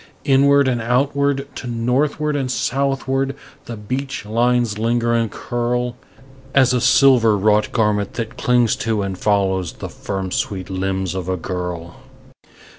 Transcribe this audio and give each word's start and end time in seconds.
Inward 0.23 0.67
and 0.67 0.81
outward 0.81 1.47
to 1.57 1.67
northward 1.67 2.35
and 2.35 2.49
southward 2.49 3.35
the 3.65 3.77
beach 3.77 4.25
lines 4.25 4.79
linger 4.79 5.13
and 5.13 5.29
curl 5.29 5.95
As 6.55 6.73
a 6.73 6.81
silver 6.81 7.37
wrought 7.37 7.71
garment 7.71 8.13
that 8.15 8.35
clings 8.35 8.75
to 8.77 9.03
and 9.03 9.15
follows 9.15 9.73
the 9.73 9.89
firm 9.89 10.31
sweet 10.31 10.71
limbs 10.71 11.13
of 11.13 11.29
a 11.29 11.37
girl. 11.37 11.97